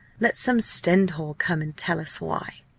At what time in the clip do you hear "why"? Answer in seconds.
2.19-2.61